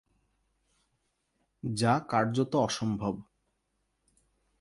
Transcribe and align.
যা 1.63 1.93
কার্যত 2.09 2.55
অসম্ভব। 2.55 3.15